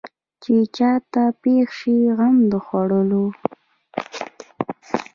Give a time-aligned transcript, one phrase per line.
[0.41, 3.25] چې چا ته پېښ شي غم د خوړلو.